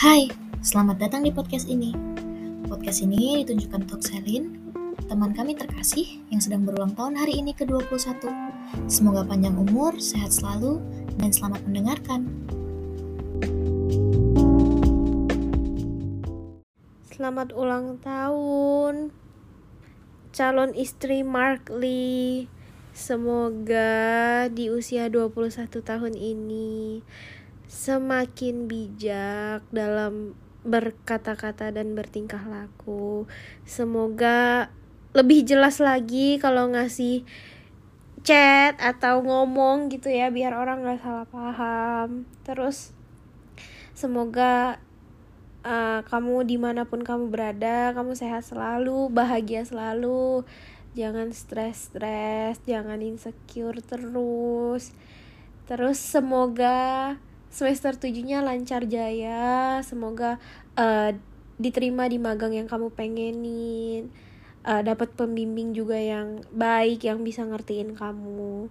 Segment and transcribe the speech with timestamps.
[0.00, 0.32] Hai,
[0.64, 1.92] selamat datang di podcast ini.
[2.64, 4.72] Podcast ini ditunjukkan untuk Selin,
[5.04, 8.24] teman kami terkasih yang sedang berulang tahun hari ini ke-21.
[8.88, 10.80] Semoga panjang umur, sehat selalu,
[11.20, 12.32] dan selamat mendengarkan.
[17.12, 19.12] Selamat ulang tahun
[20.32, 22.48] calon istri Mark Lee.
[22.96, 27.04] Semoga di usia 21 tahun ini
[27.70, 30.34] semakin bijak dalam
[30.66, 33.30] berkata-kata dan bertingkah laku.
[33.62, 34.68] Semoga
[35.14, 37.22] lebih jelas lagi kalau ngasih
[38.26, 42.26] chat atau ngomong gitu ya biar orang nggak salah paham.
[42.42, 42.90] Terus
[43.94, 44.82] semoga
[45.64, 50.44] uh, kamu di mana pun kamu berada kamu sehat selalu bahagia selalu
[50.96, 54.90] jangan stres-stres jangan insecure terus
[55.68, 57.14] terus semoga
[57.50, 59.82] semester tujuhnya lancar jaya.
[59.82, 60.38] Semoga
[60.78, 61.10] uh,
[61.60, 64.08] diterima di magang yang kamu pengenin.
[64.60, 68.70] Uh, dapat pembimbing juga yang baik yang bisa ngertiin kamu.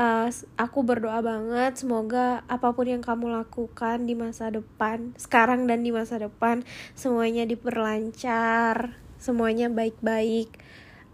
[0.00, 5.84] Uh, aku berdoa banget semoga apa pun yang kamu lakukan di masa depan sekarang dan
[5.84, 6.64] di masa depan
[6.96, 10.56] semuanya diperlancar semuanya baik-baik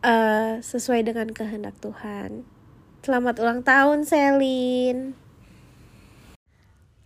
[0.07, 2.47] uh, sesuai dengan kehendak Tuhan.
[3.03, 5.26] Selamat ulang tahun Selin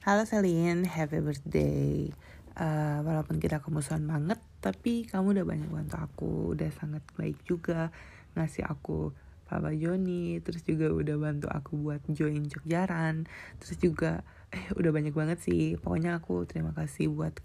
[0.01, 2.09] Halo Selin, happy birthday.
[2.57, 7.93] Uh, walaupun kita kemusuhan banget, tapi kamu udah banyak bantu aku, udah sangat baik juga
[8.33, 9.13] ngasih aku
[9.45, 13.29] Papa Joni terus juga udah bantu aku buat join Jogjaran.
[13.61, 15.77] Terus juga eh udah banyak banget sih.
[15.77, 17.37] Pokoknya aku terima kasih buat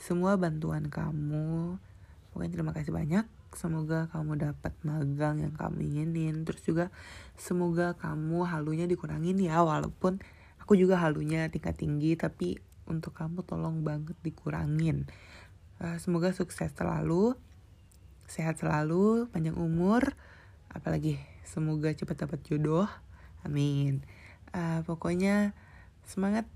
[0.00, 1.76] semua bantuan kamu.
[2.32, 3.28] Pokoknya terima kasih banyak.
[3.52, 6.48] Semoga kamu dapat magang yang kamu inginin.
[6.48, 6.88] Terus juga
[7.36, 10.16] semoga kamu halunya dikurangin ya walaupun
[10.70, 12.54] aku juga halunya tingkat tinggi tapi
[12.86, 15.10] untuk kamu tolong banget dikurangin.
[15.82, 17.34] Uh, semoga sukses selalu
[18.30, 20.14] sehat selalu panjang umur
[20.70, 22.86] apalagi semoga cepat dapat jodoh.
[23.42, 24.06] Amin.
[24.54, 25.58] Uh, pokoknya
[26.06, 26.46] semangat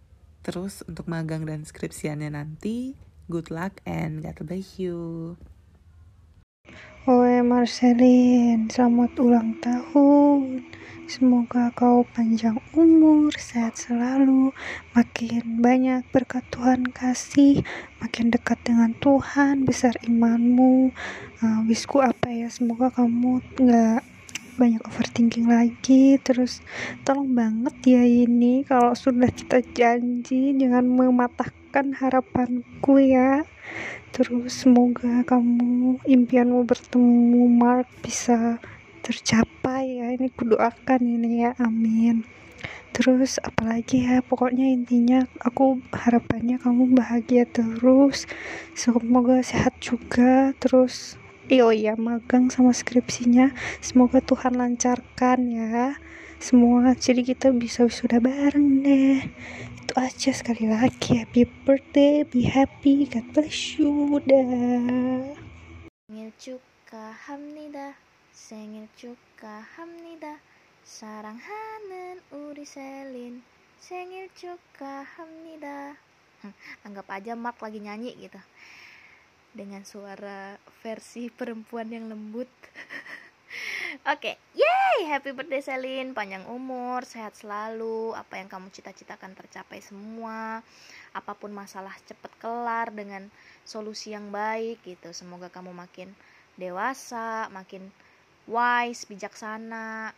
[0.47, 2.95] terus untuk magang dan skripsiannya nanti.
[3.27, 5.35] Good luck and God bless you
[7.05, 10.65] Oe Marcelin, selamat ulang tahun.
[11.05, 14.57] Semoga kau panjang umur, sehat selalu,
[14.97, 17.61] makin banyak berkat Tuhan kasih,
[18.01, 20.97] makin dekat dengan Tuhan, besar imanmu.
[21.45, 24.01] Uh, wisku apa ya, semoga kamu nggak
[24.55, 26.19] banyak overthinking lagi.
[26.23, 26.63] Terus
[27.03, 33.43] tolong banget ya ini kalau sudah kita janji jangan mematahkan harapanku ya.
[34.15, 38.63] Terus semoga kamu impianmu bertemu Mark bisa
[39.03, 40.15] tercapai ya.
[40.15, 42.23] Ini kudoakan ini ya amin.
[42.95, 48.31] Terus apalagi ya pokoknya intinya aku harapannya kamu bahagia terus.
[48.79, 50.55] Semoga sehat juga.
[50.63, 53.53] Terus Iya, iya magang sama skripsinya.
[53.85, 56.01] Semoga Tuhan lancarkan ya.
[56.41, 59.21] Semua jadi kita bisa sudah bareng deh.
[59.85, 61.21] Itu aja sekali lagi.
[61.21, 65.37] Happy birthday be happy God bless you dah.
[66.35, 67.93] Cuka hamnida.
[68.33, 70.41] Sengilchuka hamnida.
[70.81, 73.45] Sarang hanen uriselin
[73.85, 76.01] sengilchuka hamnida.
[76.89, 78.41] Anggap aja Mark lagi nyanyi gitu
[79.55, 82.51] dengan suara versi perempuan yang lembut.
[84.11, 84.37] Oke, okay.
[84.59, 85.07] yay!
[85.07, 90.59] Happy birthday Selin, panjang umur, sehat selalu, apa yang kamu cita-citakan tercapai semua,
[91.15, 93.31] apa pun masalah cepat kelar dengan
[93.63, 95.15] solusi yang baik gitu.
[95.15, 96.11] Semoga kamu makin
[96.59, 97.95] dewasa, makin
[98.51, 100.11] wise, bijaksana.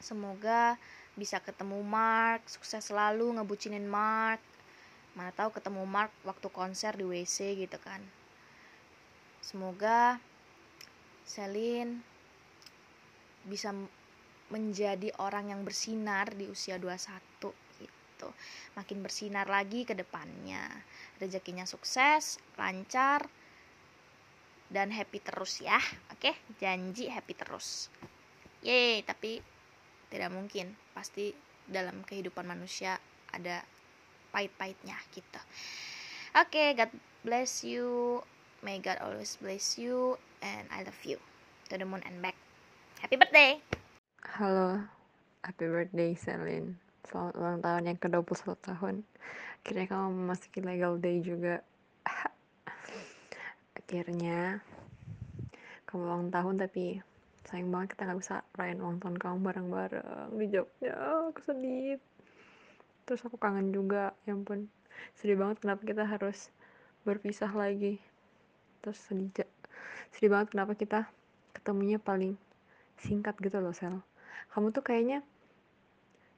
[0.00, 0.80] Semoga
[1.12, 4.40] bisa ketemu Mark, sukses selalu ngebucinin Mark.
[5.12, 8.00] Mana tahu ketemu Mark waktu konser di WC gitu kan
[9.40, 10.20] Semoga
[11.24, 12.00] Selin
[13.48, 13.72] bisa
[14.50, 17.50] menjadi orang yang bersinar di usia 21
[17.80, 18.28] gitu.
[18.76, 20.66] Makin bersinar lagi ke depannya.
[21.16, 23.24] Rezekinya sukses, lancar
[24.70, 25.78] dan happy terus ya.
[26.14, 27.90] Oke, janji happy terus.
[28.62, 29.40] Yeay, tapi
[30.10, 30.74] tidak mungkin.
[30.92, 31.32] Pasti
[31.66, 32.98] dalam kehidupan manusia
[33.30, 33.62] ada
[34.30, 35.40] pahit-pahitnya gitu.
[36.38, 36.90] Oke, God
[37.26, 38.22] bless you.
[38.60, 41.16] May God always bless you and I love you.
[41.72, 42.36] To the moon and back.
[43.00, 43.56] Happy birthday.
[44.20, 44.84] Halo.
[45.40, 46.76] Happy birthday Selin.
[47.08, 49.00] Selamat ulang tahun yang ke-21 tahun.
[49.64, 51.64] Akhirnya kamu memasuki legal day juga.
[53.80, 54.60] Akhirnya
[55.88, 57.00] kamu ulang tahun tapi
[57.48, 60.92] sayang banget kita gak bisa rayain ulang tahun kamu bareng-bareng di Jogja.
[61.32, 61.96] Aku sedih.
[63.08, 64.68] Terus aku kangen juga, ya ampun.
[65.16, 66.52] sedih banget kenapa kita harus
[67.08, 67.96] berpisah lagi
[68.80, 69.30] terus sedih
[70.12, 71.00] sedih banget kenapa kita
[71.56, 72.34] ketemunya paling
[73.00, 74.00] singkat gitu loh sel.
[74.52, 75.24] Kamu tuh kayaknya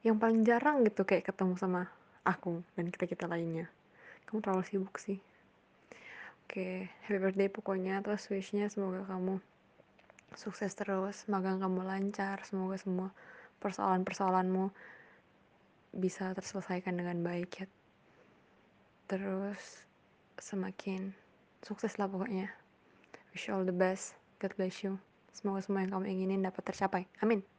[0.03, 1.87] yang paling jarang gitu kayak ketemu sama
[2.27, 3.67] aku dan kita kita lainnya.
[4.27, 5.19] Kamu terlalu sibuk sih.
[6.43, 9.39] Oke happy birthday pokoknya terus wishnya semoga kamu
[10.35, 13.09] sukses terus magang kamu lancar semoga semua
[13.63, 14.73] persoalan-persoalanmu
[15.93, 17.67] bisa terselesaikan dengan baik ya.
[19.07, 19.87] Terus
[20.41, 21.22] semakin
[21.63, 22.51] sukses lah pokoknya.
[23.31, 24.13] Wish you all the best.
[24.43, 24.99] God bless you.
[25.33, 27.09] Semoga semua yang kamu inginin dapat tercapai.
[27.23, 27.52] Amin